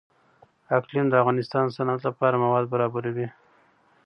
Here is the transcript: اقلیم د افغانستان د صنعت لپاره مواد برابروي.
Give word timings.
اقلیم 0.77 1.05
د 1.09 1.13
افغانستان 1.21 1.63
د 1.67 1.73
صنعت 1.77 2.01
لپاره 2.07 2.41
مواد 2.43 2.65
برابروي. 2.73 3.27